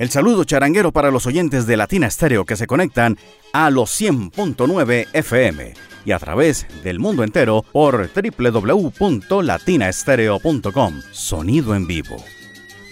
El 0.00 0.08
saludo 0.08 0.44
charanguero 0.44 0.92
para 0.92 1.10
los 1.10 1.26
oyentes 1.26 1.66
de 1.66 1.76
Latina 1.76 2.06
Estéreo 2.06 2.46
que 2.46 2.56
se 2.56 2.66
conectan 2.66 3.18
a 3.52 3.68
los 3.68 3.90
100.9 4.00 5.08
FM 5.12 5.74
y 6.06 6.12
a 6.12 6.18
través 6.18 6.66
del 6.82 6.98
mundo 6.98 7.22
entero 7.22 7.66
por 7.70 8.08
www.latinaestereo.com. 8.08 11.02
Sonido 11.12 11.74
en 11.74 11.86
vivo. 11.86 12.16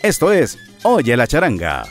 Esto 0.02 0.32
es 0.32 0.58
Oye 0.82 1.16
la 1.16 1.26
charanga. 1.26 1.84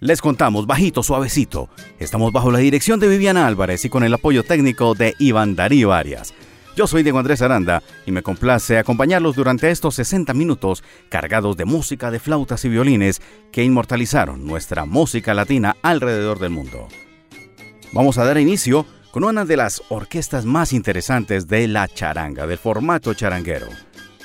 Les 0.00 0.20
contamos 0.20 0.66
bajito, 0.66 1.04
suavecito. 1.04 1.68
Estamos 2.00 2.32
bajo 2.32 2.50
la 2.50 2.58
dirección 2.58 2.98
de 2.98 3.06
Viviana 3.06 3.46
Álvarez 3.46 3.84
y 3.84 3.88
con 3.88 4.02
el 4.02 4.12
apoyo 4.12 4.42
técnico 4.42 4.94
de 4.94 5.14
Iván 5.20 5.54
Darío 5.54 5.92
Arias. 5.92 6.34
Yo 6.76 6.86
soy 6.86 7.02
Diego 7.02 7.18
Andrés 7.18 7.40
Aranda 7.40 7.82
y 8.04 8.12
me 8.12 8.22
complace 8.22 8.76
acompañarlos 8.76 9.34
durante 9.34 9.70
estos 9.70 9.94
60 9.94 10.34
minutos 10.34 10.84
cargados 11.08 11.56
de 11.56 11.64
música 11.64 12.10
de 12.10 12.20
flautas 12.20 12.66
y 12.66 12.68
violines 12.68 13.22
que 13.50 13.64
inmortalizaron 13.64 14.46
nuestra 14.46 14.84
música 14.84 15.32
latina 15.32 15.74
alrededor 15.80 16.38
del 16.38 16.50
mundo. 16.50 16.86
Vamos 17.92 18.18
a 18.18 18.26
dar 18.26 18.36
inicio 18.36 18.84
con 19.10 19.24
una 19.24 19.46
de 19.46 19.56
las 19.56 19.82
orquestas 19.88 20.44
más 20.44 20.74
interesantes 20.74 21.48
de 21.48 21.66
la 21.66 21.88
charanga, 21.88 22.46
del 22.46 22.58
formato 22.58 23.14
charanguero. 23.14 23.68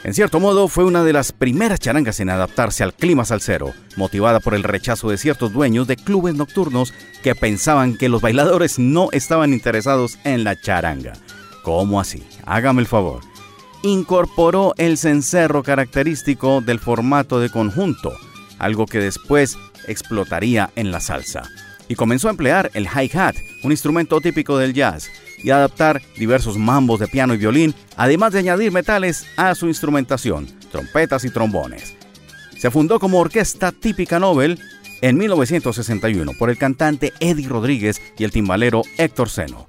En 0.04 0.14
cierto 0.14 0.42
modo, 0.42 0.68
fue 0.68 0.84
una 0.84 1.06
de 1.06 1.14
las 1.14 1.32
primeras 1.32 1.80
charangas 1.80 2.20
en 2.20 2.30
adaptarse 2.30 2.84
al 2.84 2.94
clima 2.94 3.24
salsero, 3.24 3.72
motivada 3.96 4.42
por 4.42 4.56
el 4.56 4.64
rechazo 4.64 5.10
de 5.10 5.18
ciertos 5.18 5.54
dueños 5.54 5.88
de 5.88 5.96
clubes 5.96 6.36
nocturnos 6.36 6.94
que 7.24 7.34
pensaban 7.34 7.96
que 7.96 8.10
los 8.10 8.22
bailadores 8.22 8.78
no 8.78 9.08
estaban 9.14 9.54
interesados 9.54 10.20
en 10.26 10.44
la 10.44 10.60
charanga. 10.60 11.14
¿Cómo 11.64 12.00
así? 12.00 12.24
Hágame 12.46 12.82
el 12.82 12.88
favor. 12.88 13.22
Incorporó 13.84 14.74
el 14.78 14.98
cencerro 14.98 15.64
característico 15.64 16.62
del 16.62 16.80
formato 16.80 17.40
de 17.40 17.50
conjunto, 17.50 18.14
algo 18.60 18.86
que 18.86 19.00
después 19.00 19.58
explotaría 19.88 20.72
en 20.76 20.92
la 20.92 21.00
salsa. 21.00 21.44
Y 21.88 21.96
comenzó 21.96 22.28
a 22.28 22.32
emplear 22.32 22.72
el 22.74 22.86
hi-hat, 22.88 23.36
un 23.64 23.72
instrumento 23.72 24.22
típico 24.22 24.58
del 24.58 24.74
jazz, 24.74 25.10
y 25.44 25.50
a 25.50 25.58
adaptar 25.58 26.02
diversos 26.18 26.58
mambos 26.58 27.00
de 27.00 27.08
piano 27.08 27.34
y 27.34 27.38
violín, 27.38 27.74
además 27.98 28.34
de 28.34 28.40
añadir 28.40 28.72
metales 28.72 29.26
a 29.38 29.56
su 29.56 29.68
instrumentación, 29.68 30.48
trompetas 30.72 31.26
y 31.26 31.32
trombones. 31.32 31.96
Se 32.58 32.70
fundó 32.70 33.00
como 33.00 33.20
orquesta 33.20 33.72
típica 33.72 34.20
Nobel 34.20 34.60
en 35.02 35.18
1961 35.18 36.34
por 36.38 36.52
el 36.52 36.58
cantante 36.58 37.12
Eddie 37.20 37.48
Rodríguez 37.48 38.00
y 38.18 38.24
el 38.24 38.32
timbalero 38.32 38.84
Héctor 38.98 39.30
Seno. 39.30 39.68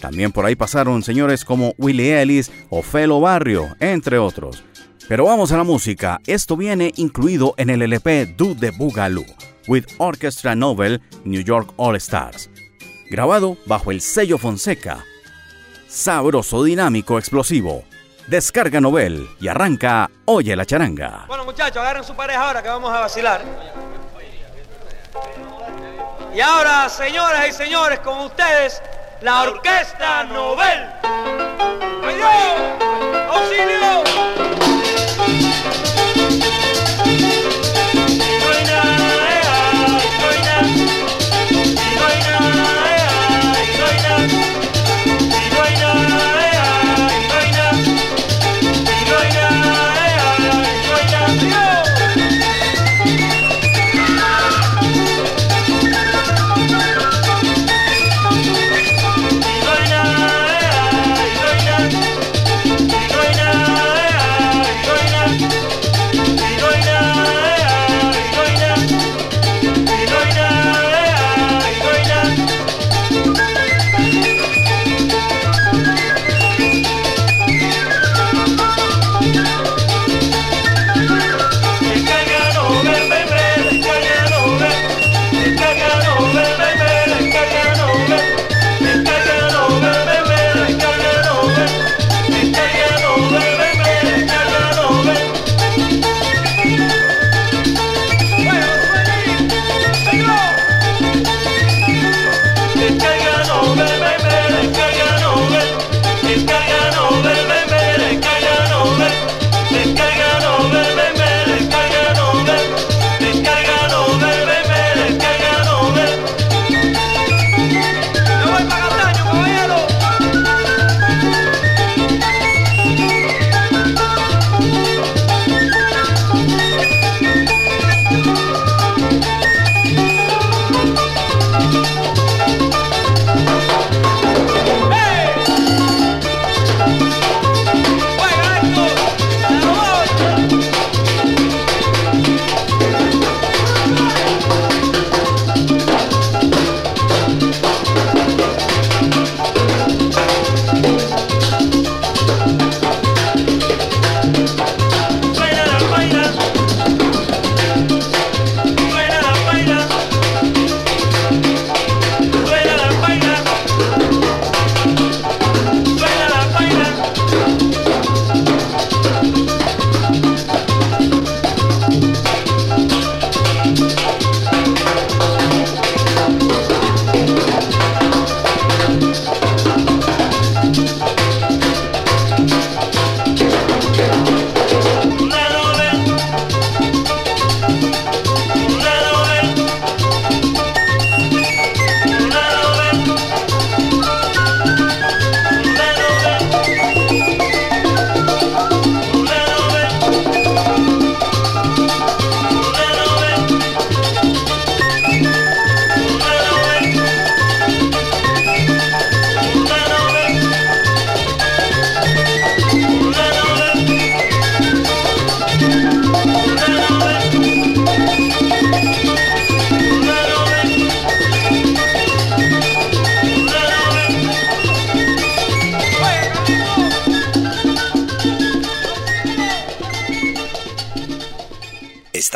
También 0.00 0.32
por 0.32 0.46
ahí 0.46 0.54
pasaron 0.54 1.02
señores 1.02 1.44
como 1.44 1.74
Willie 1.78 2.20
Ellis 2.20 2.50
o 2.70 2.82
Felo 2.82 3.20
Barrio, 3.20 3.76
entre 3.80 4.18
otros. 4.18 4.62
Pero 5.08 5.24
vamos 5.24 5.52
a 5.52 5.56
la 5.56 5.64
música. 5.64 6.20
Esto 6.26 6.56
viene 6.56 6.92
incluido 6.96 7.54
en 7.56 7.70
el 7.70 7.82
LP 7.82 8.26
Do 8.36 8.54
the 8.54 8.70
Boogaloo, 8.70 9.24
with 9.66 9.84
Orchestra 9.98 10.54
Novel 10.54 11.00
New 11.24 11.42
York 11.42 11.72
All 11.76 11.96
Stars. 11.96 12.50
Grabado 13.10 13.56
bajo 13.66 13.90
el 13.90 14.00
sello 14.00 14.36
Fonseca. 14.36 15.04
Sabroso, 15.88 16.62
dinámico, 16.62 17.18
explosivo. 17.18 17.84
Descarga 18.26 18.78
Nobel 18.78 19.26
y 19.40 19.48
arranca 19.48 20.10
Oye 20.26 20.54
la 20.54 20.66
charanga. 20.66 21.24
Bueno 21.26 21.46
muchachos, 21.46 21.78
agarren 21.78 22.04
su 22.04 22.14
pareja 22.14 22.46
ahora 22.46 22.62
que 22.62 22.68
vamos 22.68 22.90
a 22.92 23.00
vacilar. 23.00 23.42
Y 26.34 26.40
ahora, 26.40 26.90
señoras 26.90 27.48
y 27.48 27.52
señores, 27.52 28.00
con 28.00 28.18
ustedes, 28.20 28.82
la 29.20 29.42
Orquesta 29.42 30.24
Nobel. 30.24 30.86
¡Auxilio! 33.30 34.37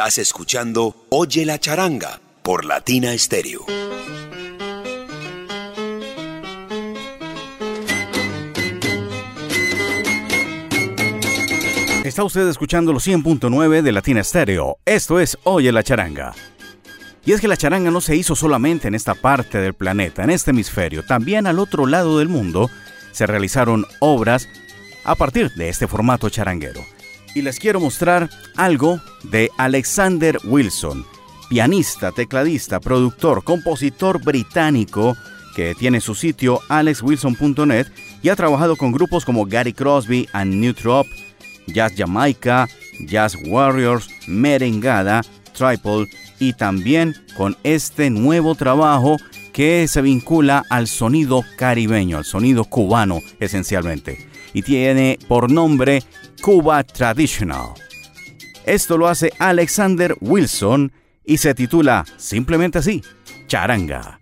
Estás 0.03 0.19
escuchando 0.19 1.07
Oye 1.11 1.47
la 1.47 1.61
charanga 1.61 2.21
por 2.43 2.65
Latina 2.65 3.17
Stereo. 3.17 3.65
Está 12.03 12.25
usted 12.25 12.49
escuchando 12.49 12.93
los 12.93 13.07
100.9 13.07 13.83
de 13.83 13.93
Latina 13.93 14.25
Stereo. 14.25 14.79
Esto 14.85 15.21
es 15.21 15.39
Oye 15.45 15.71
la 15.71 15.85
charanga. 15.85 16.35
Y 17.25 17.31
es 17.31 17.41
que 17.41 17.47
la 17.47 17.57
charanga 17.57 17.93
no 17.93 18.01
se 18.01 18.17
hizo 18.17 18.35
solamente 18.35 18.89
en 18.89 18.97
esta 18.97 19.15
parte 19.15 19.59
del 19.59 19.75
planeta, 19.75 20.25
en 20.25 20.31
este 20.31 20.51
hemisferio, 20.51 21.05
también 21.07 21.47
al 21.47 21.61
otro 21.61 21.87
lado 21.87 22.19
del 22.19 22.29
mundo 22.29 22.69
se 23.13 23.29
realizaron 23.29 23.87
obras 24.01 24.49
a 25.05 25.15
partir 25.15 25.53
de 25.55 25.69
este 25.69 25.87
formato 25.87 26.29
charanguero. 26.29 26.81
Y 27.35 27.43
les 27.43 27.59
quiero 27.59 27.81
mostrar 27.81 28.29
algo 28.57 29.01
de 29.25 29.51
Alexander 29.57 30.39
Wilson, 30.45 31.05
pianista, 31.49 32.13
tecladista, 32.13 32.81
productor, 32.81 33.43
compositor 33.45 34.23
británico 34.23 35.17
que 35.55 35.75
tiene 35.75 36.01
su 36.01 36.15
sitio 36.15 36.61
alexwilson.net 36.69 37.87
y 38.23 38.29
ha 38.29 38.37
trabajado 38.37 38.77
con 38.77 38.93
grupos 38.93 39.25
como 39.25 39.47
Gary 39.47 39.73
Crosby 39.73 40.29
and 40.33 40.55
New 40.55 40.75
Trop, 40.75 41.07
Jazz 41.67 41.93
Jamaica, 41.97 42.69
Jazz 43.07 43.37
Warriors, 43.47 44.09
Merengada, 44.27 45.23
Triple 45.53 46.07
y 46.39 46.55
también 46.55 47.15
con 47.37 47.57
este 47.63 48.11
nuevo 48.11 48.55
trabajo 48.55 49.17
que 49.53 49.87
se 49.89 50.03
vincula 50.03 50.65
al 50.71 50.89
sonido 50.89 51.45
caribeño, 51.57 52.19
al 52.19 52.25
sonido 52.25 52.65
cubano 52.65 53.21
esencialmente, 53.39 54.27
y 54.53 54.63
tiene 54.63 55.19
por 55.29 55.51
nombre 55.51 56.03
Cuba 56.41 56.85
Traditional. 56.85 57.75
Esto 58.65 58.97
lo 58.97 59.09
hace 59.09 59.33
Alexander 59.39 60.17
Wilson 60.21 60.93
y 61.25 61.39
se 61.39 61.55
titula 61.55 62.05
simplemente 62.17 62.79
así, 62.79 63.03
Charanga. 63.47 64.21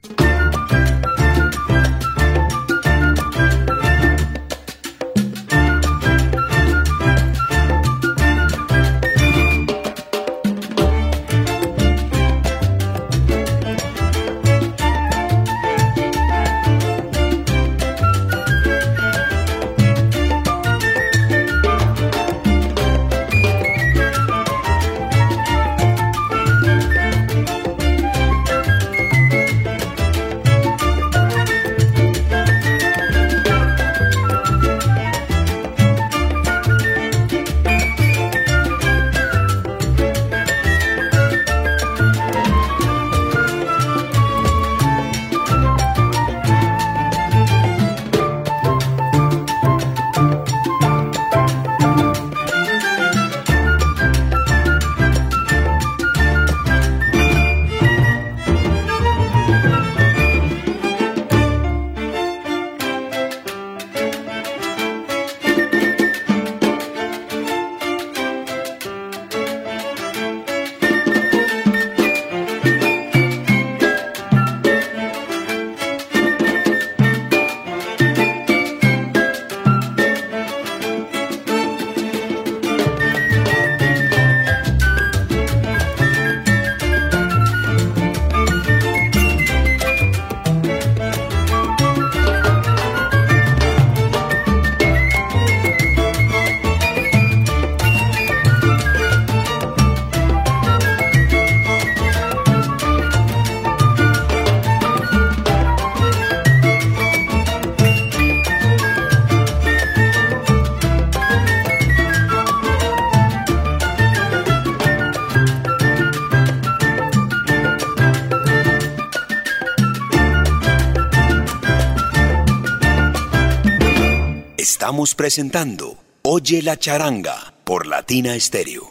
Presentando 125.00 125.96
Oye 126.22 126.60
la 126.60 126.76
charanga 126.76 127.54
por 127.64 127.86
Latina 127.86 128.38
Stereo. 128.38 128.90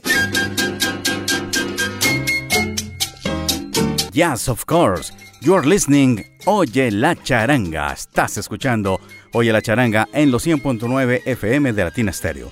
Yes, 4.12 4.50
of 4.50 4.66
course. 4.66 5.14
You're 5.40 5.68
listening 5.68 6.26
Oye 6.46 6.90
la 6.90 7.16
charanga. 7.16 7.94
Estás 7.94 8.38
escuchando 8.38 9.00
Oye 9.34 9.54
la 9.54 9.62
charanga 9.62 10.10
en 10.12 10.32
los 10.32 10.48
100.9 10.48 11.22
FM 11.26 11.74
de 11.74 11.84
Latina 11.84 12.12
Stereo. 12.12 12.50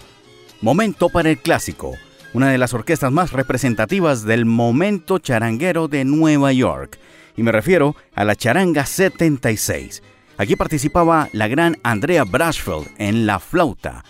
Momento 0.62 1.10
para 1.10 1.32
el 1.32 1.40
clásico, 1.40 1.96
una 2.36 2.52
de 2.52 2.60
las 2.60 2.76
orquestas 2.76 3.12
más 3.12 3.32
representativas 3.32 4.24
del 4.24 4.46
momento 4.46 5.18
charanguero 5.18 5.88
de 5.88 6.06
Nueva 6.06 6.54
York. 6.54 7.00
Y 7.36 7.42
me 7.42 7.52
refiero 7.52 7.96
a 8.14 8.24
la 8.24 8.36
Charanga 8.36 8.86
76 8.86 10.04
Aquí 10.38 10.56
participaba 10.56 11.30
la 11.34 11.48
gran 11.48 11.78
Andrea 11.84 12.24
Brashfield 12.24 12.88
en 13.00 13.26
la 13.26 13.40
flauta 13.40 14.06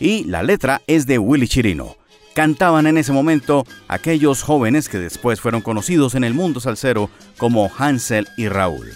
y 0.00 0.24
la 0.24 0.42
letra 0.42 0.82
es 0.86 1.06
de 1.06 1.18
Willy 1.18 1.46
Chirino. 1.46 1.96
Cantaban 2.34 2.86
en 2.86 2.98
ese 2.98 3.12
momento 3.12 3.64
aquellos 3.86 4.42
jóvenes 4.42 4.88
que 4.88 4.98
después 4.98 5.40
fueron 5.40 5.60
conocidos 5.60 6.14
en 6.14 6.24
el 6.24 6.34
mundo 6.34 6.60
salsero 6.60 7.10
como 7.36 7.70
Hansel 7.76 8.28
y 8.36 8.48
Raúl. 8.48 8.92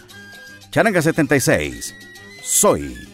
Charanga 0.70 1.02
76. 1.02 1.94
Soy. 2.42 3.11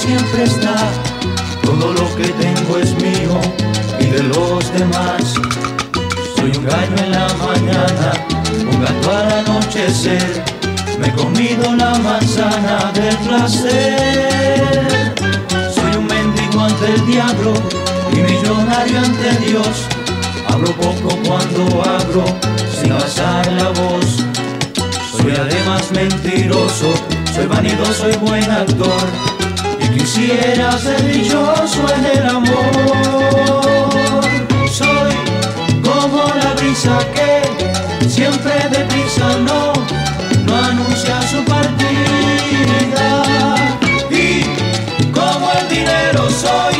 Siempre 0.00 0.44
está. 0.44 0.76
Todo 1.62 1.92
lo 1.92 2.06
que 2.16 2.28
tengo 2.44 2.78
es 2.78 2.94
mío 2.94 3.34
y 3.98 4.06
de 4.06 4.22
los 4.24 4.72
demás. 4.72 5.22
Soy 6.36 6.50
un 6.56 6.64
gallo 6.64 6.96
en 7.04 7.10
la 7.10 7.28
mañana, 7.46 8.08
un 8.70 8.80
gato 8.82 9.10
al 9.10 9.32
anochecer. 9.40 10.42
Me 10.98 11.08
he 11.08 11.12
comido 11.12 11.74
la 11.76 11.94
manzana 11.98 12.90
del 12.94 13.16
placer. 13.26 15.02
Soy 15.74 15.92
un 15.98 16.06
mendigo 16.06 16.60
ante 16.60 16.86
el 16.94 17.06
diablo 17.06 17.52
y 18.12 18.16
millonario 18.16 18.98
ante 18.98 19.30
Dios. 19.46 19.86
Hablo 20.48 20.72
poco 20.72 21.08
cuando 21.26 21.82
hablo, 21.84 22.24
sin 22.80 22.92
alzar 22.92 23.46
la 23.52 23.68
voz. 23.80 24.08
Soy 25.16 25.32
además 25.32 25.90
mentiroso, 25.92 26.88
soy 27.34 27.46
vanidoso 27.46 28.10
y 28.10 28.16
buen 28.16 28.50
actor. 28.50 29.06
Quisiera 29.96 30.72
ser 30.78 31.02
dichoso 31.12 31.86
en 31.96 32.04
el 32.18 32.26
amor. 32.28 33.60
Soy 34.70 35.14
como 35.82 36.22
la 36.42 36.54
brisa 36.54 36.98
que 37.14 38.08
siempre 38.08 38.52
deprisa 38.70 39.36
no, 39.38 39.72
no 40.44 40.56
anuncia 40.56 41.20
su 41.22 41.44
partida. 41.44 43.06
Y 44.10 44.44
como 45.12 45.50
el 45.60 45.68
dinero 45.68 46.30
soy, 46.30 46.76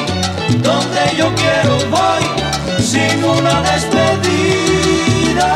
donde 0.63 1.17
yo 1.17 1.35
quiero 1.35 1.79
voy, 1.91 2.25
sin 2.83 3.25
una 3.25 3.63
despedida. 3.63 5.51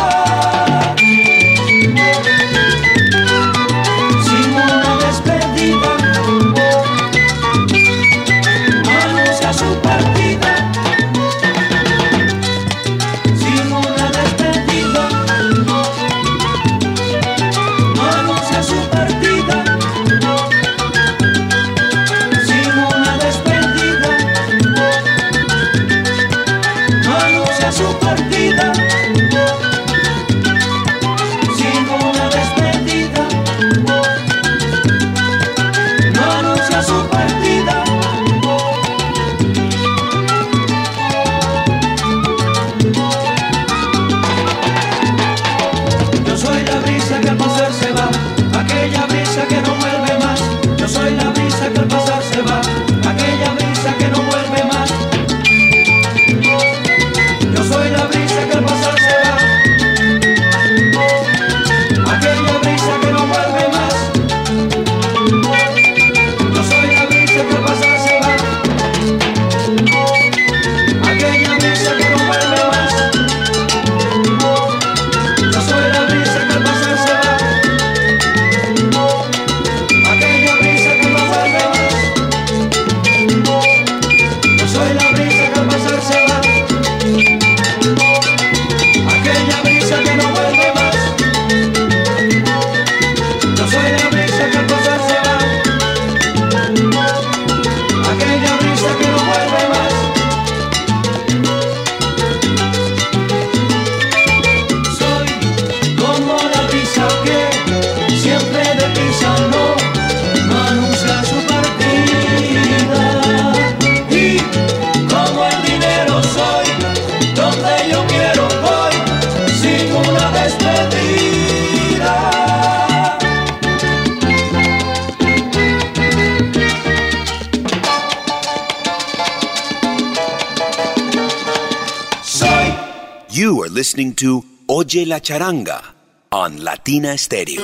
To 134.14 134.44
Oye 134.66 135.06
la 135.06 135.20
Charanga 135.20 135.82
on 136.30 136.64
Latina 136.64 137.16
Stereo. 137.16 137.62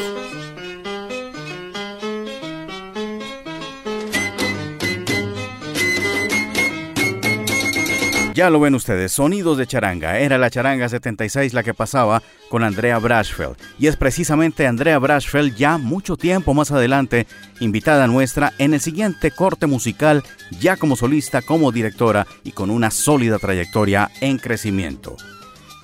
Ya 8.35 8.49
lo 8.49 8.59
ven 8.59 8.75
ustedes, 8.75 9.13
sonidos 9.13 9.59
de 9.59 9.67
charanga. 9.67 10.19
Era 10.19 10.39
la 10.39 10.49
charanga 10.51 10.89
76 10.89 11.53
la 11.53 11.63
que 11.63 11.75
pasaba 11.75 12.23
con 12.49 12.65
Andrea 12.65 12.99
Brashfeld. 12.99 13.57
Y 13.79 13.89
es 13.89 13.97
precisamente 13.97 14.67
Andrea 14.67 14.99
Brashfeld 14.99 15.55
ya 15.57 15.77
mucho 15.79 16.17
tiempo 16.17 16.55
más 16.55 16.71
adelante, 16.71 17.27
invitada 17.61 18.07
nuestra 18.07 18.55
en 18.59 18.73
el 18.73 18.81
siguiente 18.81 19.31
corte 19.31 19.67
musical, 19.67 20.23
ya 20.59 20.77
como 20.77 20.97
solista, 20.97 21.43
como 21.43 21.71
directora 21.71 22.27
y 22.43 22.53
con 22.53 22.71
una 22.71 22.91
sólida 22.91 23.39
trayectoria 23.39 24.11
en 24.21 24.39
crecimiento. 24.39 25.17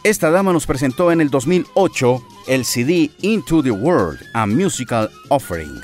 Esta 0.07 0.31
dama 0.31 0.53
nos 0.53 0.67
presentó 0.67 1.11
en 1.11 1.21
el 1.21 1.31
2008 1.31 2.23
el 2.47 2.65
CD 2.65 3.11
Into 3.23 3.61
the 3.61 3.73
World, 3.73 4.21
a 4.35 4.47
Musical 4.47 5.11
Offering, 5.31 5.81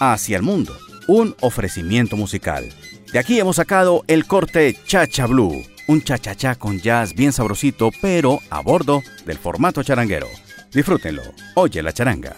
Hacia 0.00 0.36
el 0.36 0.42
Mundo, 0.42 0.76
un 1.08 1.34
ofrecimiento 1.40 2.14
musical. 2.14 2.70
De 3.10 3.18
aquí 3.18 3.40
hemos 3.40 3.56
sacado 3.56 4.04
el 4.06 4.26
corte 4.26 4.76
Chacha 4.84 5.26
Blue, 5.26 5.64
un 5.88 6.02
cha-cha-cha 6.02 6.56
con 6.56 6.78
jazz 6.78 7.14
bien 7.14 7.32
sabrosito, 7.32 7.88
pero 8.02 8.38
a 8.50 8.60
bordo 8.60 9.02
del 9.24 9.38
formato 9.38 9.82
charanguero. 9.82 10.28
Disfrútenlo. 10.70 11.22
Oye 11.54 11.82
la 11.82 11.94
charanga. 11.94 12.36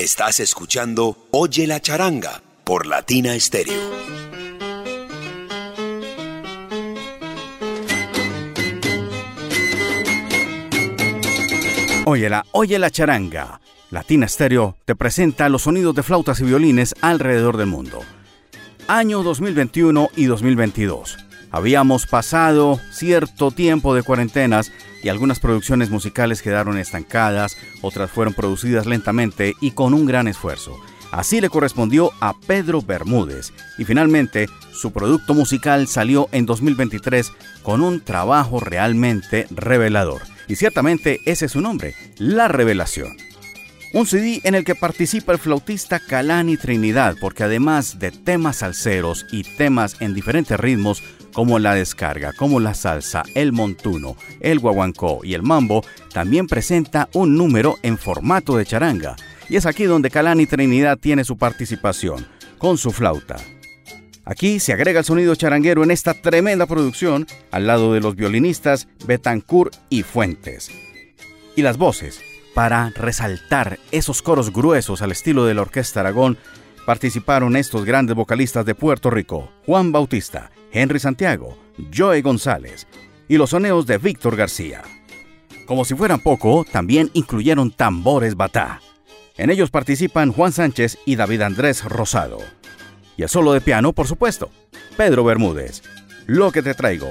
Estás 0.00 0.40
escuchando 0.40 1.14
Oye 1.30 1.66
la 1.66 1.78
charanga 1.78 2.40
por 2.64 2.86
Latina 2.86 3.38
Stereo. 3.38 3.74
Óyela, 12.06 12.46
oye 12.52 12.78
la 12.78 12.90
charanga. 12.90 13.60
Latina 13.90 14.26
Stereo 14.26 14.74
te 14.86 14.96
presenta 14.96 15.50
los 15.50 15.64
sonidos 15.64 15.94
de 15.94 16.02
flautas 16.02 16.40
y 16.40 16.44
violines 16.44 16.94
alrededor 17.02 17.58
del 17.58 17.66
mundo. 17.66 18.00
Año 18.88 19.22
2021 19.22 20.08
y 20.16 20.24
2022. 20.24 21.29
Habíamos 21.50 22.06
pasado 22.06 22.80
cierto 22.92 23.50
tiempo 23.50 23.94
de 23.94 24.02
cuarentenas 24.02 24.72
y 25.02 25.08
algunas 25.08 25.40
producciones 25.40 25.90
musicales 25.90 26.42
quedaron 26.42 26.78
estancadas, 26.78 27.56
otras 27.82 28.10
fueron 28.10 28.34
producidas 28.34 28.86
lentamente 28.86 29.54
y 29.60 29.72
con 29.72 29.94
un 29.94 30.06
gran 30.06 30.28
esfuerzo. 30.28 30.78
Así 31.10 31.40
le 31.40 31.48
correspondió 31.48 32.12
a 32.20 32.34
Pedro 32.38 32.82
Bermúdez 32.82 33.52
y 33.78 33.84
finalmente 33.84 34.46
su 34.72 34.92
producto 34.92 35.34
musical 35.34 35.88
salió 35.88 36.28
en 36.30 36.46
2023 36.46 37.32
con 37.62 37.80
un 37.80 38.00
trabajo 38.00 38.60
realmente 38.60 39.46
revelador. 39.50 40.22
Y 40.46 40.56
ciertamente 40.56 41.18
ese 41.26 41.46
es 41.46 41.52
su 41.52 41.60
nombre, 41.60 41.94
La 42.16 42.48
Revelación. 42.48 43.29
Un 43.92 44.06
CD 44.06 44.40
en 44.44 44.54
el 44.54 44.64
que 44.64 44.76
participa 44.76 45.32
el 45.32 45.40
flautista 45.40 45.98
Calani 45.98 46.56
Trinidad, 46.56 47.16
porque 47.20 47.42
además 47.42 47.98
de 47.98 48.12
temas 48.12 48.58
salseros 48.58 49.26
y 49.32 49.42
temas 49.42 49.96
en 50.00 50.14
diferentes 50.14 50.60
ritmos, 50.60 51.02
como 51.32 51.58
la 51.58 51.74
descarga, 51.74 52.32
como 52.32 52.60
la 52.60 52.74
salsa, 52.74 53.24
el 53.34 53.50
montuno, 53.50 54.16
el 54.38 54.60
guaguancó 54.60 55.20
y 55.24 55.34
el 55.34 55.42
mambo, 55.42 55.84
también 56.12 56.46
presenta 56.46 57.08
un 57.14 57.36
número 57.36 57.78
en 57.82 57.98
formato 57.98 58.56
de 58.56 58.64
charanga. 58.64 59.16
Y 59.48 59.56
es 59.56 59.66
aquí 59.66 59.84
donde 59.84 60.10
Calani 60.10 60.46
Trinidad 60.46 60.96
tiene 60.96 61.24
su 61.24 61.36
participación, 61.36 62.28
con 62.58 62.78
su 62.78 62.92
flauta. 62.92 63.38
Aquí 64.24 64.60
se 64.60 64.72
agrega 64.72 65.00
el 65.00 65.04
sonido 65.04 65.34
charanguero 65.34 65.82
en 65.82 65.90
esta 65.90 66.14
tremenda 66.14 66.66
producción, 66.66 67.26
al 67.50 67.66
lado 67.66 67.92
de 67.92 68.00
los 68.00 68.14
violinistas 68.14 68.86
Betancourt 69.04 69.74
y 69.88 70.04
Fuentes. 70.04 70.70
Y 71.56 71.62
las 71.62 71.76
voces, 71.76 72.20
para 72.54 72.90
resaltar 72.90 73.78
esos 73.90 74.22
coros 74.22 74.52
gruesos 74.52 75.02
al 75.02 75.12
estilo 75.12 75.44
de 75.44 75.54
la 75.54 75.62
Orquesta 75.62 76.00
Aragón, 76.00 76.38
participaron 76.86 77.56
estos 77.56 77.84
grandes 77.84 78.16
vocalistas 78.16 78.64
de 78.64 78.74
Puerto 78.74 79.10
Rico, 79.10 79.50
Juan 79.66 79.92
Bautista, 79.92 80.50
Henry 80.72 80.98
Santiago, 80.98 81.56
Joe 81.94 82.20
González 82.22 82.86
y 83.28 83.36
los 83.36 83.50
soneos 83.50 83.86
de 83.86 83.98
Víctor 83.98 84.36
García. 84.36 84.82
Como 85.66 85.84
si 85.84 85.94
fueran 85.94 86.20
poco, 86.20 86.64
también 86.70 87.10
incluyeron 87.12 87.70
tambores 87.70 88.34
batá. 88.34 88.80
En 89.36 89.50
ellos 89.50 89.70
participan 89.70 90.32
Juan 90.32 90.52
Sánchez 90.52 90.98
y 91.06 91.16
David 91.16 91.42
Andrés 91.42 91.84
Rosado. 91.84 92.38
Y 93.16 93.22
el 93.22 93.28
solo 93.28 93.52
de 93.52 93.60
piano, 93.60 93.92
por 93.92 94.06
supuesto, 94.06 94.50
Pedro 94.96 95.24
Bermúdez. 95.24 95.82
Lo 96.26 96.50
que 96.50 96.62
te 96.62 96.74
traigo. 96.74 97.08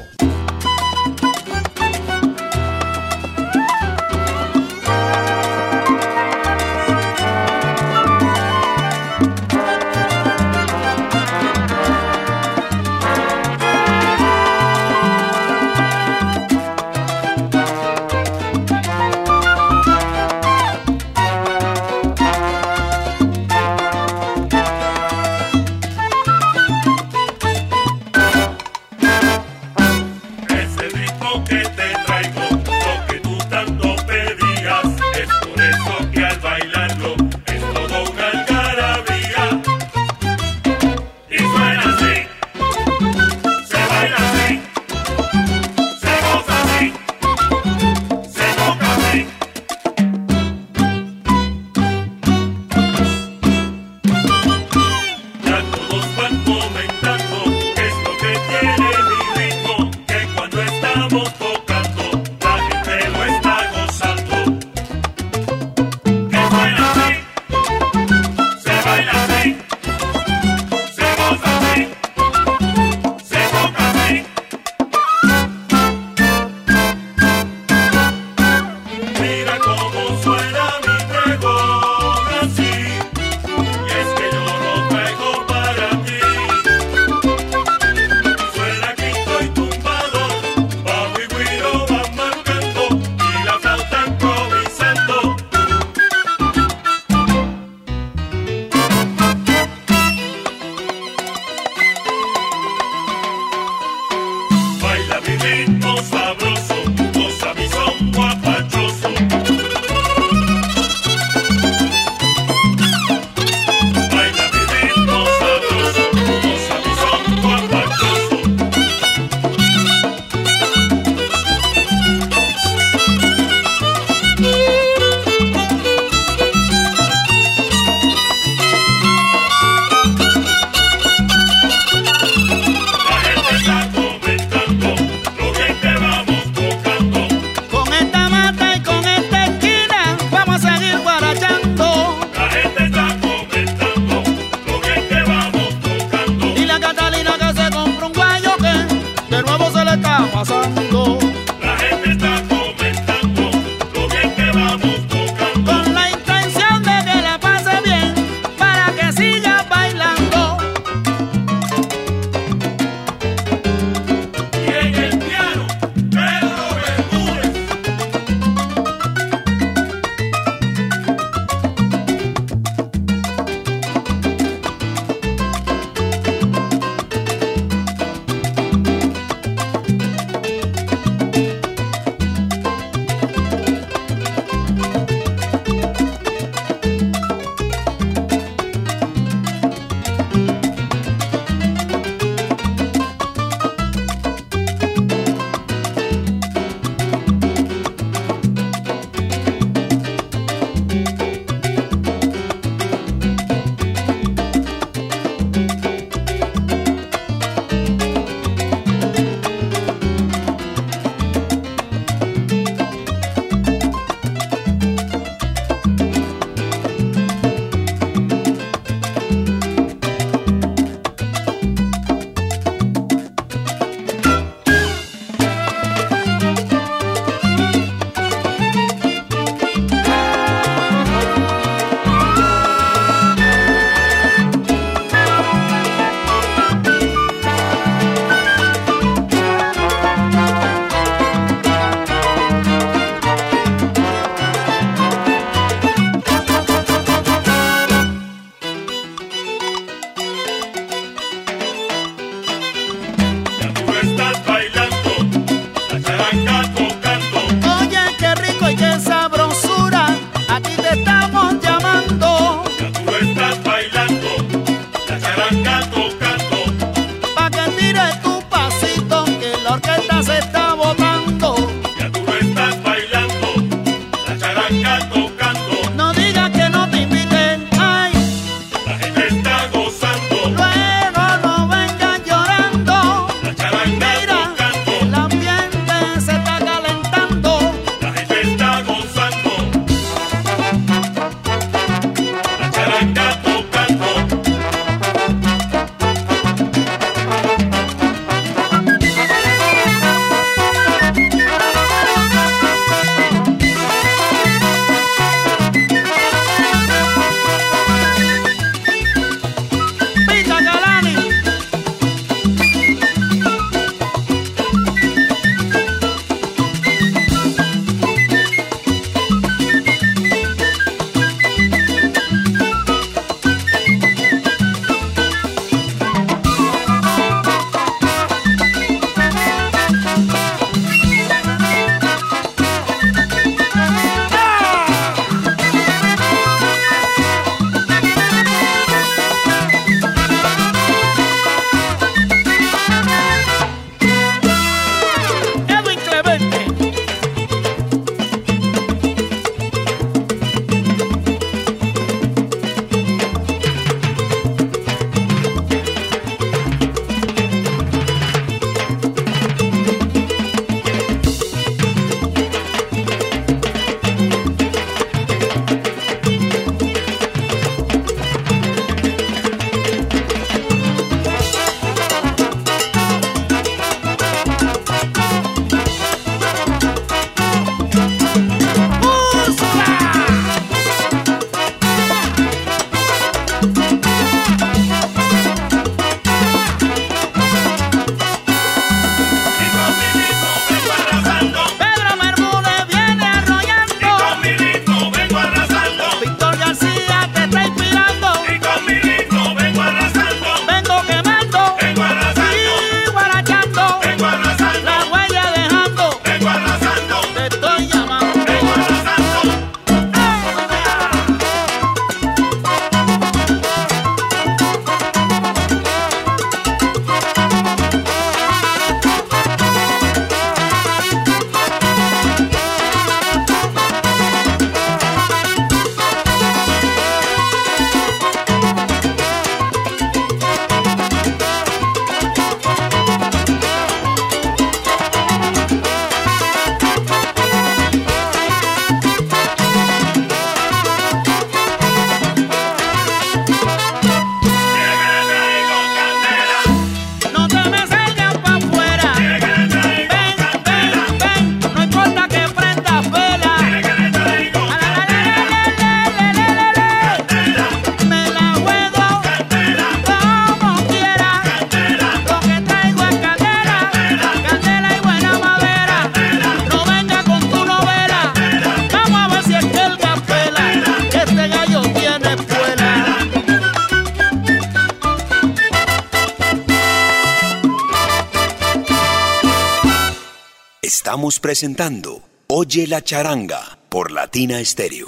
Estamos 480.99 481.39
presentando 481.39 482.21
Oye 482.47 482.85
la 482.85 483.01
charanga 483.01 483.79
por 483.87 484.11
Latina 484.11 484.63
Stereo. 484.65 485.07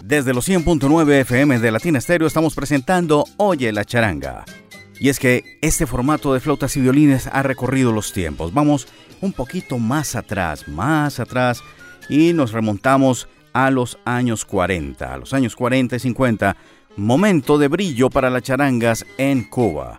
Desde 0.00 0.32
los 0.32 0.48
100.9 0.48 1.12
FM 1.22 1.58
de 1.58 1.72
Latina 1.72 2.00
Stereo 2.00 2.28
estamos 2.28 2.54
presentando 2.54 3.24
Oye 3.36 3.72
la 3.72 3.84
charanga. 3.84 4.44
Y 5.00 5.08
es 5.08 5.18
que 5.18 5.58
este 5.60 5.88
formato 5.88 6.32
de 6.32 6.38
flautas 6.38 6.76
y 6.76 6.80
violines 6.80 7.26
ha 7.26 7.42
recorrido 7.42 7.90
los 7.90 8.12
tiempos. 8.12 8.54
Vamos 8.54 8.86
un 9.20 9.32
poquito 9.32 9.78
más 9.78 10.14
atrás, 10.14 10.68
más 10.68 11.18
atrás, 11.18 11.62
y 12.08 12.32
nos 12.32 12.52
remontamos 12.52 13.26
a 13.52 13.72
los 13.72 13.98
años 14.04 14.44
40, 14.44 15.12
a 15.12 15.18
los 15.18 15.32
años 15.32 15.56
40 15.56 15.96
y 15.96 15.98
50, 15.98 16.56
momento 16.96 17.58
de 17.58 17.66
brillo 17.66 18.08
para 18.08 18.30
las 18.30 18.44
charangas 18.44 19.04
en 19.18 19.42
Cuba. 19.42 19.98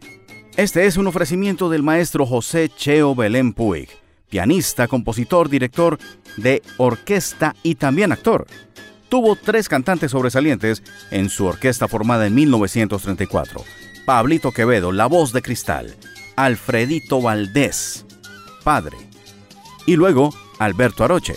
Este 0.56 0.86
es 0.86 0.98
un 0.98 1.08
ofrecimiento 1.08 1.68
del 1.68 1.82
maestro 1.82 2.28
José 2.28 2.70
Cheo 2.70 3.16
Belén 3.16 3.54
Puig, 3.54 3.90
pianista, 4.30 4.88
compositor, 4.88 5.50
director 5.50 5.98
de 6.38 6.62
orquesta 6.78 7.56
y 7.64 7.74
también 7.74 8.12
actor. 8.12 8.46
Tuvo 9.10 9.36
tres 9.36 9.68
cantantes 9.68 10.12
sobresalientes 10.12 10.84
en 11.10 11.30
su 11.30 11.46
orquesta 11.46 11.88
formada 11.88 12.28
en 12.28 12.36
1934. 12.36 13.64
Pablito 14.06 14.52
Quevedo, 14.52 14.92
la 14.92 15.08
voz 15.08 15.34
de 15.34 15.42
cristal, 15.42 15.96
Alfredito 16.36 17.20
Valdés, 17.20 18.06
padre, 18.64 18.98
y 19.88 19.96
luego 19.96 20.36
Alberto 20.60 21.04
Aroche. 21.04 21.34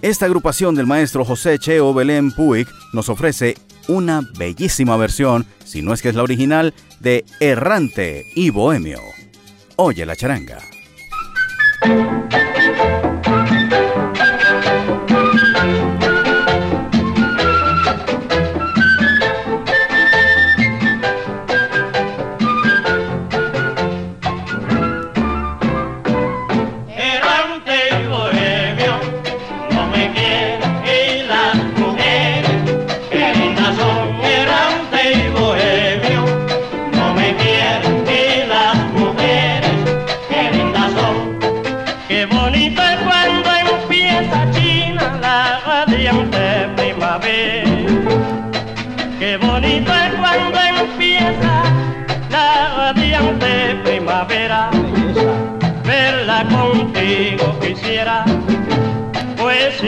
Esta 0.00 0.24
agrupación 0.24 0.74
del 0.74 0.86
maestro 0.86 1.26
José 1.26 1.58
Cheo 1.58 1.92
Belén 1.92 2.32
Puig 2.32 2.66
nos 2.94 3.10
ofrece 3.10 3.58
una 3.86 4.22
bellísima 4.38 4.96
versión, 4.96 5.44
si 5.64 5.82
no 5.82 5.92
es 5.92 6.00
que 6.00 6.08
es 6.08 6.14
la 6.14 6.22
original, 6.22 6.72
de 7.00 7.24
Errante 7.40 8.24
y 8.34 8.50
Bohemio. 8.50 9.00
Oye 9.76 10.06
la 10.06 10.14
charanga. 10.14 10.58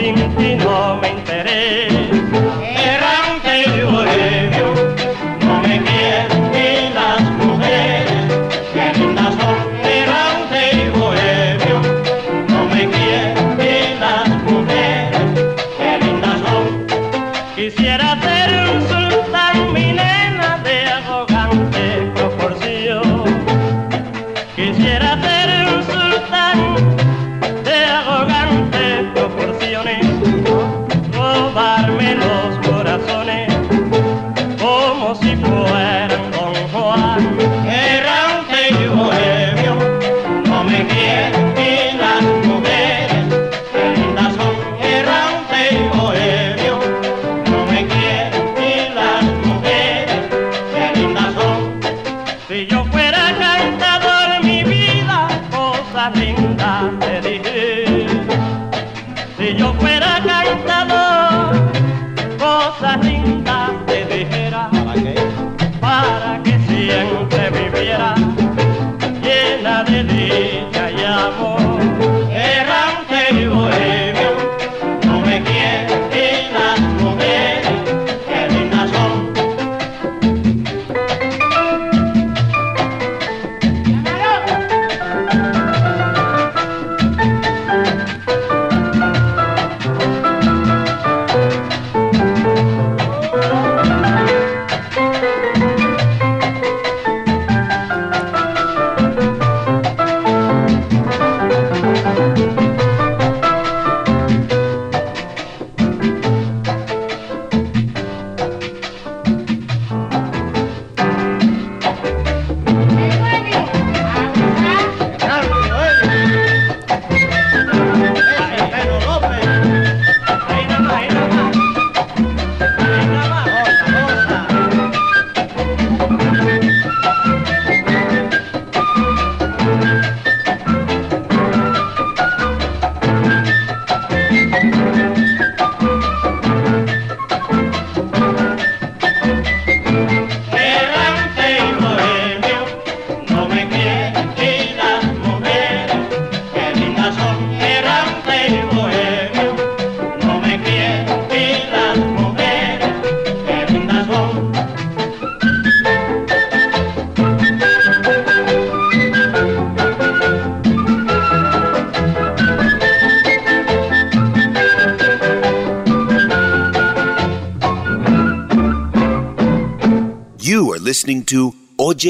Sin 0.03 0.15
ti 0.35 0.55
no 0.55 0.99
me 1.01 1.09
interesa. 1.11 2.43
Errante 2.61 3.53
y 3.73 4.42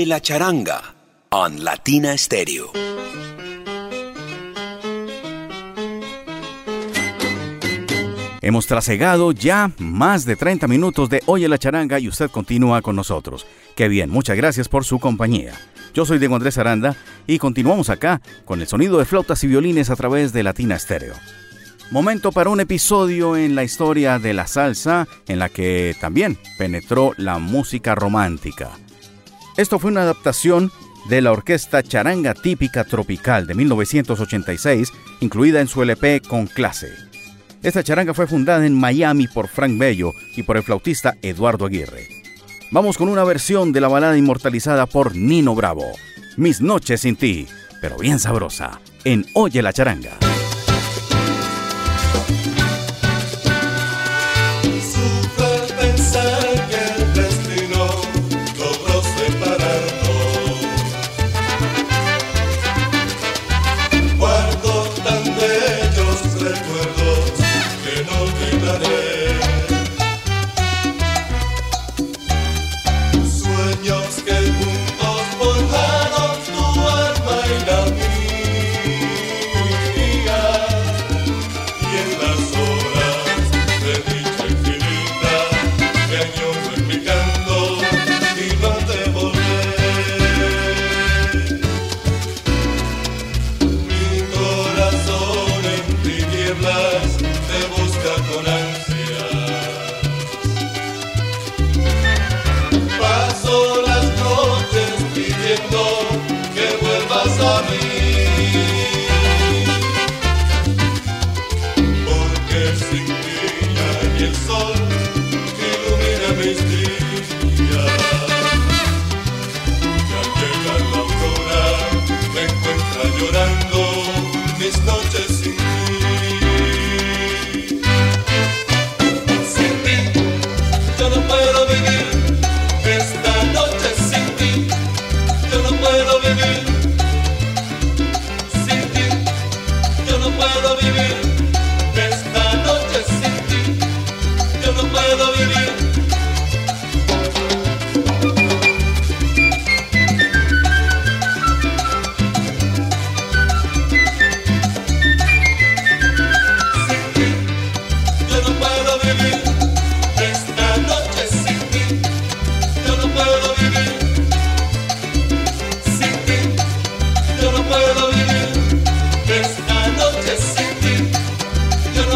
La 0.05 0.19
Charanga 0.19 0.95
on 1.29 1.63
Latina 1.63 2.17
Stereo. 2.17 2.71
Hemos 8.41 8.67
trasegado 8.67 9.31
ya 9.31 9.71
más 9.77 10.25
de 10.25 10.35
30 10.35 10.67
minutos 10.67 11.09
de 11.09 11.21
Oye 11.25 11.47
la 11.47 11.57
Charanga 11.57 11.99
y 11.99 12.07
usted 12.07 12.29
continúa 12.29 12.81
con 12.81 12.95
nosotros. 12.95 13.45
Qué 13.75 13.87
bien, 13.87 14.09
muchas 14.09 14.35
gracias 14.35 14.67
por 14.67 14.83
su 14.83 14.99
compañía. 14.99 15.53
Yo 15.93 16.05
soy 16.05 16.17
Diego 16.17 16.35
Andrés 16.35 16.57
Aranda 16.57 16.95
y 17.27 17.37
continuamos 17.37 17.89
acá 17.89 18.21
con 18.45 18.61
el 18.61 18.67
sonido 18.67 18.97
de 18.97 19.05
flautas 19.05 19.43
y 19.43 19.47
violines 19.47 19.89
a 19.89 19.95
través 19.95 20.33
de 20.33 20.43
Latina 20.43 20.77
Stereo. 20.79 21.13
Momento 21.91 22.31
para 22.31 22.49
un 22.49 22.59
episodio 22.59 23.37
en 23.37 23.55
la 23.55 23.63
historia 23.63 24.17
de 24.17 24.33
la 24.33 24.47
salsa 24.47 25.07
en 25.27 25.39
la 25.39 25.49
que 25.49 25.95
también 26.01 26.37
penetró 26.57 27.13
la 27.17 27.37
música 27.37 27.95
romántica. 27.95 28.71
Esto 29.55 29.77
fue 29.77 29.91
una 29.91 30.01
adaptación 30.01 30.71
de 31.09 31.21
la 31.21 31.31
orquesta 31.31 31.83
Charanga 31.83 32.33
Típica 32.33 32.85
Tropical 32.85 33.45
de 33.45 33.53
1986, 33.53 34.91
incluida 35.19 35.61
en 35.61 35.67
su 35.67 35.83
LP 35.83 36.21
Con 36.21 36.47
Clase. 36.47 36.89
Esta 37.61 37.83
charanga 37.83 38.13
fue 38.13 38.27
fundada 38.27 38.65
en 38.65 38.73
Miami 38.73 39.27
por 39.27 39.47
Frank 39.47 39.77
Bello 39.77 40.11
y 40.35 40.43
por 40.43 40.57
el 40.57 40.63
flautista 40.63 41.15
Eduardo 41.21 41.65
Aguirre. 41.65 42.07
Vamos 42.71 42.97
con 42.97 43.09
una 43.09 43.23
versión 43.23 43.71
de 43.71 43.81
la 43.81 43.87
balada 43.87 44.17
inmortalizada 44.17 44.85
por 44.87 45.15
Nino 45.15 45.53
Bravo, 45.55 45.85
Mis 46.35 46.59
noches 46.59 47.01
sin 47.01 47.15
ti, 47.15 47.47
pero 47.79 47.97
bien 47.97 48.17
sabrosa, 48.17 48.81
en 49.03 49.25
Oye 49.35 49.61
la 49.61 49.71
Charanga. 49.71 50.17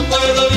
by 0.10 0.26
the 0.26 0.57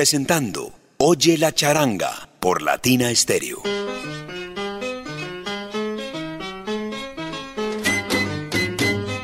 presentando 0.00 0.72
Oye 0.96 1.36
la 1.36 1.52
charanga 1.52 2.30
por 2.40 2.62
Latina 2.62 3.14
Stereo. 3.14 3.62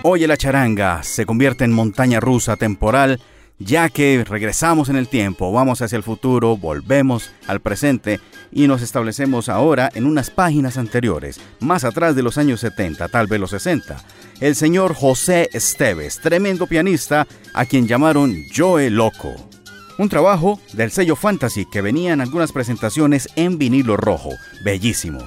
Oye 0.02 0.26
la 0.26 0.36
charanga 0.36 1.02
se 1.02 1.24
convierte 1.24 1.64
en 1.64 1.72
montaña 1.72 2.20
rusa 2.20 2.56
temporal 2.56 3.22
ya 3.58 3.88
que 3.88 4.22
regresamos 4.28 4.90
en 4.90 4.96
el 4.96 5.08
tiempo, 5.08 5.50
vamos 5.50 5.80
hacia 5.80 5.96
el 5.96 6.02
futuro, 6.02 6.58
volvemos 6.58 7.30
al 7.46 7.60
presente 7.60 8.20
y 8.52 8.68
nos 8.68 8.82
establecemos 8.82 9.48
ahora 9.48 9.90
en 9.94 10.04
unas 10.04 10.28
páginas 10.28 10.76
anteriores, 10.76 11.40
más 11.58 11.84
atrás 11.84 12.14
de 12.14 12.22
los 12.22 12.36
años 12.36 12.60
70, 12.60 13.08
tal 13.08 13.28
vez 13.28 13.40
los 13.40 13.52
60. 13.52 13.96
El 14.40 14.54
señor 14.54 14.92
José 14.92 15.48
Esteves, 15.54 16.20
tremendo 16.20 16.66
pianista 16.66 17.26
a 17.54 17.64
quien 17.64 17.88
llamaron 17.88 18.36
Joe 18.54 18.90
Loco. 18.90 19.55
Un 19.98 20.08
trabajo 20.08 20.60
del 20.74 20.90
sello 20.90 21.16
Fantasy 21.16 21.64
que 21.64 21.80
venía 21.80 22.12
en 22.12 22.20
algunas 22.20 22.52
presentaciones 22.52 23.28
en 23.34 23.58
vinilo 23.58 23.96
rojo, 23.96 24.30
bellísimo. 24.62 25.20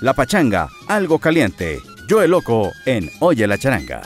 La 0.00 0.14
pachanga, 0.14 0.68
algo 0.88 1.18
caliente, 1.18 1.78
Joe 2.08 2.26
Loco 2.26 2.72
en 2.86 3.10
Oye 3.20 3.46
la 3.46 3.58
charanga. 3.58 4.02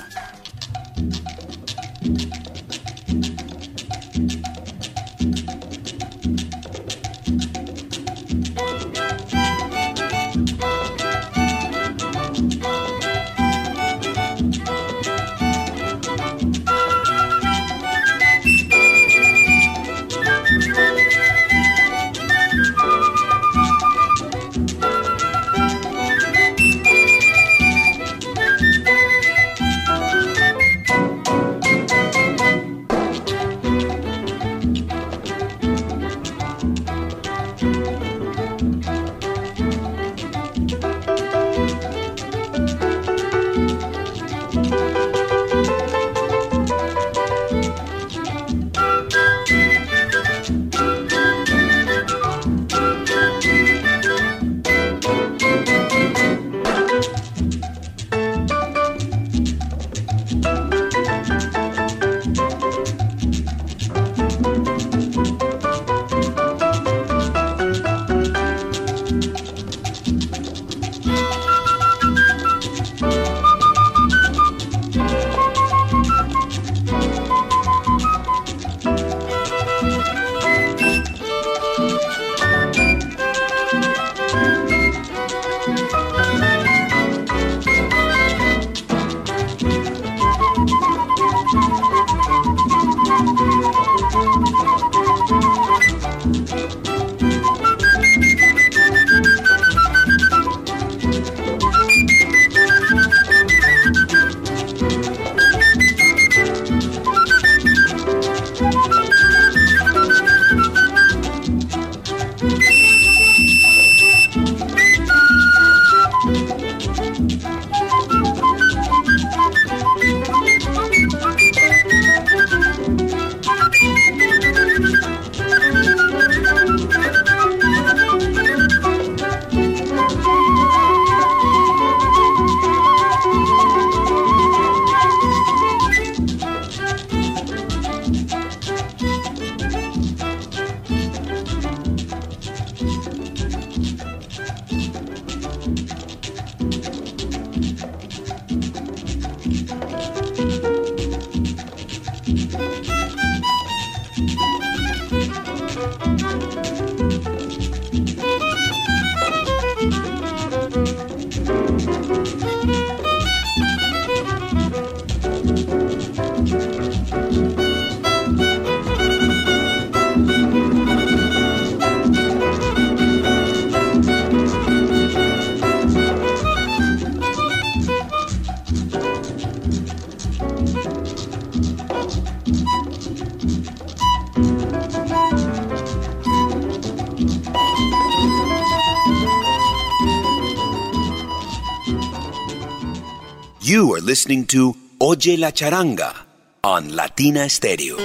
Listening 194.00 194.46
to 194.46 194.74
Oye 194.98 195.36
la 195.36 195.52
charanga 195.52 196.26
on 196.62 196.94
Latina 196.94 197.48
Stereo. 197.48 197.96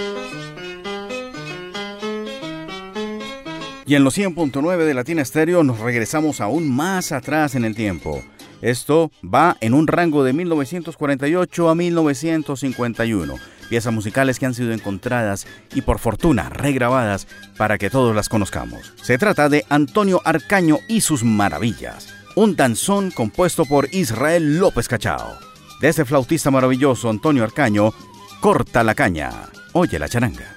Y 3.85 3.95
en 3.95 4.03
los 4.03 4.17
100.9 4.17 4.77
de 4.85 4.93
Latina 4.93 5.23
Stereo 5.23 5.63
nos 5.63 5.79
regresamos 5.79 6.41
aún 6.41 6.69
más 6.69 7.11
atrás 7.11 7.55
en 7.55 7.63
el 7.63 7.75
tiempo. 7.75 8.21
Esto 8.61 9.11
va 9.23 9.55
en 9.61 9.73
un 9.73 9.87
rango 9.87 10.23
de 10.23 10.33
1948 10.33 11.69
a 11.69 11.75
1951. 11.75 13.35
Piezas 13.69 13.93
musicales 13.93 14.39
que 14.39 14.45
han 14.45 14.55
sido 14.55 14.73
encontradas 14.73 15.47
y 15.73 15.81
por 15.81 15.99
fortuna 15.99 16.49
regrabadas 16.49 17.27
para 17.57 17.77
que 17.77 17.89
todos 17.89 18.15
las 18.15 18.27
conozcamos. 18.27 18.93
Se 19.01 19.17
trata 19.17 19.49
de 19.49 19.65
Antonio 19.69 20.21
Arcaño 20.25 20.79
y 20.87 21.01
sus 21.01 21.23
maravillas. 21.23 22.07
Un 22.35 22.55
danzón 22.55 23.11
compuesto 23.11 23.65
por 23.65 23.87
Israel 23.93 24.57
López 24.57 24.87
Cachao. 24.87 25.46
De 25.79 25.89
este 25.89 26.05
flautista 26.05 26.49
maravilloso 26.49 27.09
Antonio 27.09 27.43
Arcaño, 27.43 27.93
corta 28.41 28.83
la 28.83 28.95
caña. 28.95 29.31
Oye 29.73 29.99
la 29.99 30.09
charanga. 30.09 30.55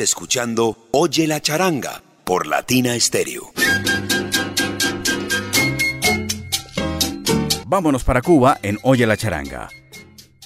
Escuchando 0.00 0.76
Oye 0.92 1.26
la 1.26 1.40
charanga 1.40 2.02
por 2.24 2.46
Latina 2.46 2.98
Stereo. 3.00 3.52
Vámonos 7.66 8.04
para 8.04 8.22
Cuba 8.22 8.58
en 8.62 8.78
Oye 8.82 9.06
la 9.06 9.16
charanga. 9.16 9.68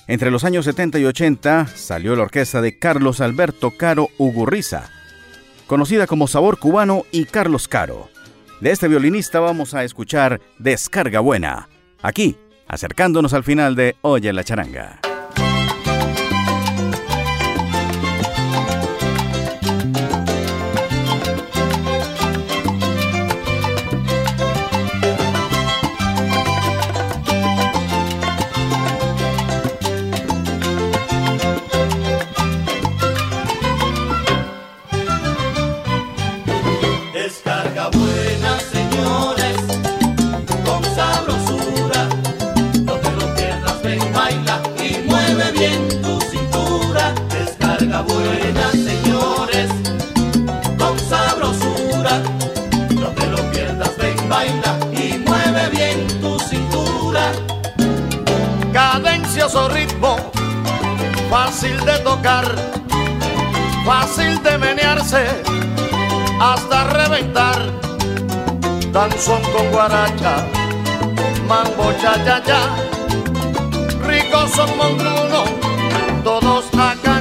Entre 0.06 0.30
los 0.30 0.44
años 0.44 0.64
70 0.64 0.98
y 1.00 1.04
80 1.04 1.66
salió 1.66 2.16
la 2.16 2.22
orquesta 2.22 2.62
de 2.62 2.78
Carlos 2.78 3.20
Alberto 3.20 3.72
Caro 3.76 4.08
Ugurriza, 4.18 4.90
conocida 5.66 6.06
como 6.06 6.28
Sabor 6.28 6.58
Cubano 6.58 7.04
y 7.12 7.26
Carlos 7.26 7.68
Caro. 7.68 8.08
De 8.60 8.70
este 8.70 8.88
violinista 8.88 9.40
vamos 9.40 9.74
a 9.74 9.84
escuchar 9.84 10.40
Descarga 10.58 11.20
Buena, 11.20 11.68
aquí, 12.00 12.36
acercándonos 12.68 13.34
al 13.34 13.44
final 13.44 13.76
de 13.76 13.96
Oye 14.00 14.32
la 14.32 14.44
charanga. 14.44 15.11
ritmo, 59.52 60.16
fácil 61.28 61.78
de 61.84 61.98
tocar, 61.98 62.44
fácil 63.84 64.42
de 64.42 64.56
menearse, 64.56 65.26
hasta 66.40 66.84
reventar. 66.84 67.58
Danzón 68.92 69.42
con 69.52 69.70
guaracha, 69.70 70.46
mambo 71.46 71.92
cha 72.00 72.14
cha 72.24 72.42
cha, 72.42 72.60
ricos 74.06 74.50
son 74.52 74.76
mondrunos, 74.76 75.50
todos 76.24 76.64
acá. 76.74 77.11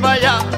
vaya 0.00 0.55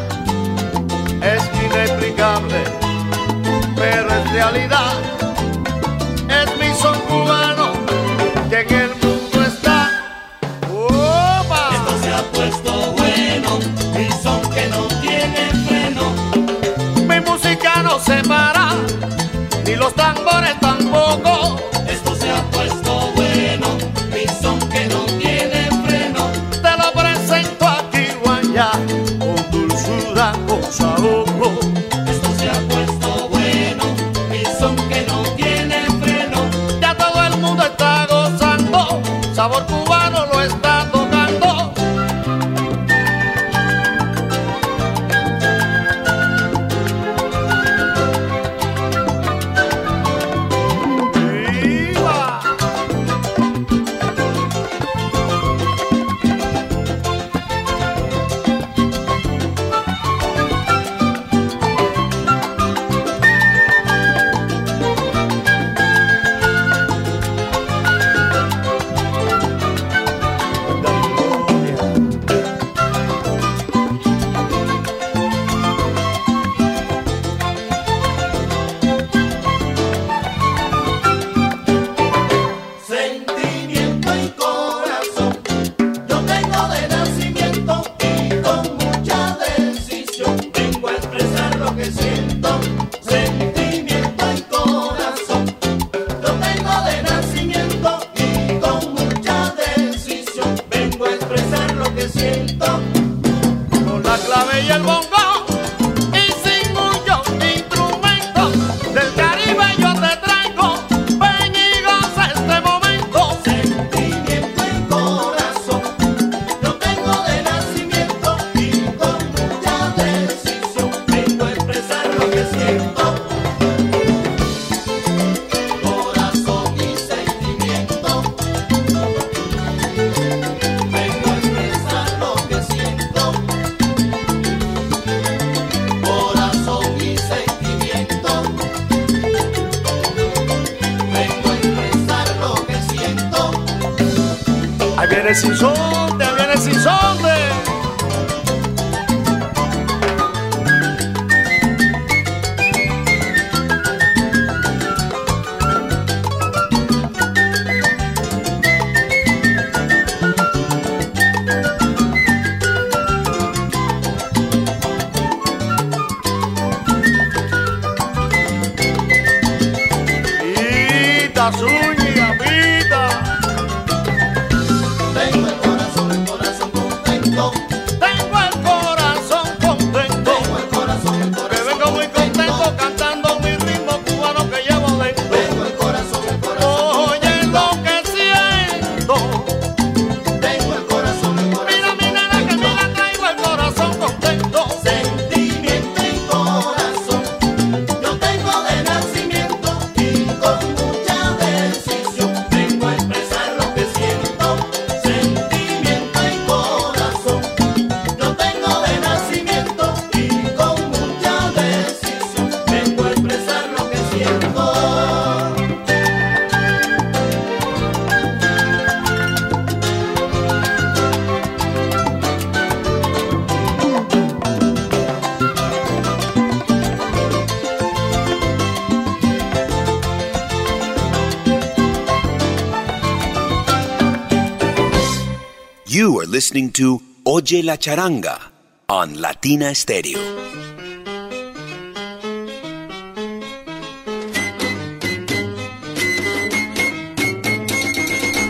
listening 236.48 236.72
to 236.72 237.02
Oye 237.24 237.62
la 237.62 237.76
Charanga 237.76 238.38
on 238.86 239.20
Latina 239.20 239.74
Stereo. 239.74 240.18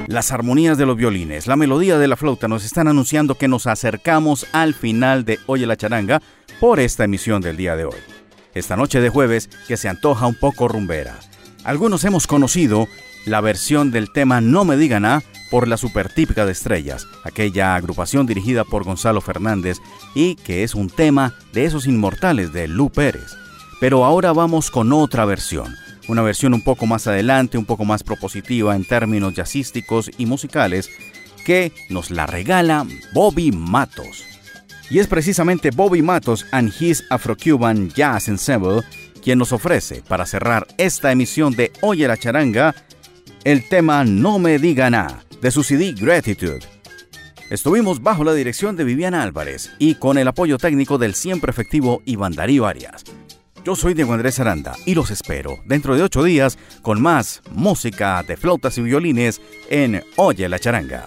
Las 0.07 0.31
armonías 0.31 0.79
de 0.79 0.87
los 0.87 0.97
violines, 0.97 1.49
la 1.49 1.57
melodía 1.57 1.99
de 1.99 2.07
la 2.07 2.17
flauta 2.17 2.47
nos 2.47 2.65
están 2.65 2.87
anunciando 2.87 3.35
que 3.35 3.49
nos 3.49 3.67
acercamos 3.67 4.47
al 4.53 4.75
final 4.75 5.25
de 5.25 5.41
Oye 5.47 5.67
la 5.67 5.77
charanga 5.77 6.23
por 6.61 6.79
esta 6.79 7.03
emisión 7.03 7.43
del 7.43 7.57
día 7.57 7.75
de 7.75 7.87
hoy. 7.87 7.99
Esta 8.55 8.77
noche 8.77 9.01
de 9.01 9.09
jueves 9.09 9.51
que 9.67 9.77
se 9.77 9.89
antoja 9.89 10.29
un 10.29 10.37
poco 10.37 10.69
rumbera. 10.69 11.19
Algunos 11.65 12.05
hemos 12.05 12.29
conocido 12.29 12.87
la 13.27 13.41
versión 13.41 13.91
del 13.91 14.11
tema 14.13 14.41
No 14.41 14.65
me 14.65 14.77
digan 14.77 15.05
a 15.05 15.23
por 15.51 15.69
la 15.69 15.77
supertípica 15.77 16.45
de 16.45 16.53
estrellas, 16.53 17.07
aquella 17.25 17.75
agrupación 17.75 18.27
dirigida 18.27 18.65
por 18.65 18.85
Gonzalo 18.85 19.21
Fernández 19.21 19.79
y 20.15 20.35
que 20.37 20.63
es 20.63 20.75
un 20.75 20.91
tema 20.91 21.35
de 21.53 21.65
esos 21.65 21.87
inmortales 21.87 22.53
de 22.53 22.69
Lu 22.69 22.91
Pérez. 22.91 23.37
Pero 23.81 24.05
ahora 24.05 24.33
vamos 24.33 24.71
con 24.71 24.93
otra 24.93 25.25
versión, 25.25 25.75
una 26.09 26.23
versión 26.23 26.53
un 26.53 26.63
poco 26.63 26.87
más 26.87 27.07
adelante, 27.07 27.59
un 27.59 27.65
poco 27.65 27.85
más 27.85 28.03
propositiva 28.03 28.77
en 28.77 28.85
términos 28.85 29.35
jazzísticos 29.35 30.11
y 30.19 30.27
musicales, 30.27 30.91
que 31.45 31.73
nos 31.89 32.11
la 32.11 32.27
regala 32.27 32.87
Bobby 33.15 33.53
Matos. 33.53 34.25
Y 34.91 34.99
es 34.99 35.07
precisamente 35.07 35.71
Bobby 35.71 36.03
Matos 36.03 36.47
and 36.51 36.73
his 36.81 37.05
Afro-Cuban 37.11 37.91
Jazz 37.91 38.29
Ensemble 38.29 38.83
quien 39.29 39.39
nos 39.39 39.53
ofrece, 39.53 40.03
para 40.09 40.27
cerrar 40.27 40.67
esta 40.79 41.13
emisión 41.13 41.53
de 41.55 41.73
Oye 41.83 42.09
la 42.09 42.17
Charanga, 42.17 42.75
el 43.49 43.67
tema 43.67 44.05
No 44.05 44.39
me 44.39 44.59
diga 44.59 44.91
nada, 44.91 45.25
de 45.41 45.51
su 45.51 45.63
CD 45.63 45.95
Gratitude. 45.95 46.61
Estuvimos 47.49 48.03
bajo 48.03 48.23
la 48.23 48.35
dirección 48.35 48.77
de 48.77 48.85
Viviana 48.85 49.23
Álvarez 49.23 49.71
y 49.79 49.95
con 49.95 50.19
el 50.19 50.29
apoyo 50.29 50.59
técnico 50.59 50.99
del 50.99 51.15
siempre 51.15 51.51
efectivo 51.51 52.03
Iván 52.05 52.35
Darío 52.35 52.67
Arias. 52.67 53.05
Yo 53.65 53.75
soy 53.75 53.95
Diego 53.95 54.13
Andrés 54.13 54.39
Aranda 54.39 54.77
y 54.85 54.95
los 54.95 55.11
espero 55.11 55.61
dentro 55.65 55.97
de 55.97 56.03
ocho 56.03 56.23
días 56.23 56.59
con 56.83 57.01
más 57.01 57.41
música 57.51 58.23
de 58.23 58.37
flautas 58.37 58.77
y 58.77 58.83
violines 58.83 59.41
en 59.71 60.05
Oye 60.17 60.47
la 60.47 60.59
Charanga. 60.59 61.07